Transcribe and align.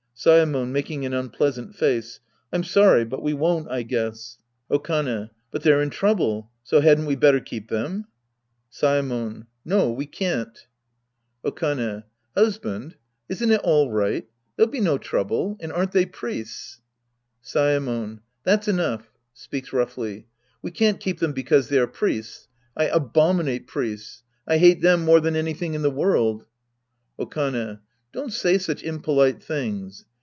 Saemon 0.23 0.71
{making 0.71 1.03
an 1.03 1.15
unpleasant 1.15 1.73
face). 1.75 2.19
I'm 2.53 2.63
sorry, 2.63 3.03
but 3.05 3.23
we 3.23 3.33
won't, 3.33 3.67
I 3.71 3.81
guess. 3.81 4.37
Okane, 4.69 5.31
But 5.49 5.63
they're 5.63 5.81
in 5.81 5.89
trouble, 5.89 6.51
so 6.63 6.79
hadn't 6.79 7.07
we 7.07 7.15
better 7.15 7.39
keep 7.39 7.69
them? 7.69 8.05
Saemon. 8.71 9.47
No, 9.65 9.91
we 9.91 10.05
can't. 10.05 10.53
Sc. 10.59 10.63
I 11.43 11.43
The 11.47 11.51
Priest 11.53 11.63
and 11.73 11.79
His 11.81 11.99
Disciples 12.03 12.03
27 12.03 12.03
Okane. 12.03 12.43
Husband, 12.89 12.95
isn't 13.29 13.51
it 13.51 13.61
all 13.63 13.89
right? 13.91 14.29
They'll 14.55 14.67
be 14.67 14.79
no 14.79 14.97
trouble. 14.99 15.57
And 15.59 15.71
aren't 15.71 15.91
they 15.91 16.05
priests? 16.05 16.81
Saemon. 17.43 18.19
That's 18.43 18.67
enough. 18.67 19.09
{Speaks 19.33 19.71
roughly^ 19.71 20.25
We 20.61 20.69
can't 20.69 20.99
keep 20.99 21.17
them 21.17 21.33
because 21.33 21.69
they 21.69 21.79
are 21.79 21.87
priests. 21.87 22.47
I 22.77 22.83
abominate 22.89 23.65
priests. 23.65 24.21
I 24.47 24.59
hate 24.59 24.83
them 24.83 25.03
more 25.03 25.19
than 25.19 25.35
anything 25.35 25.73
in 25.73 25.81
the 25.81 25.89
world. 25.89 26.45
Okane. 27.17 27.79
Don't 28.13 28.31
say 28.33 28.59
such 28.59 28.83
impolite 28.83 29.41
things. 29.41 30.05